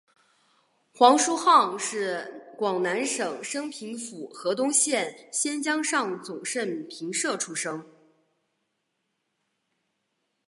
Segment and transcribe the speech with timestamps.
[0.95, 7.85] 黄叔沆是广南省升平府河东县仙江上总盛平社出生。